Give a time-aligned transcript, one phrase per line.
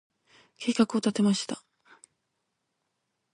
[0.57, 1.63] 計画を立てました。